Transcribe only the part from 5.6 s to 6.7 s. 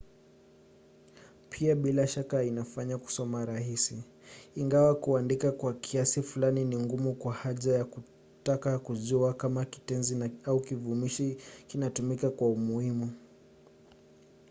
kiasi fulani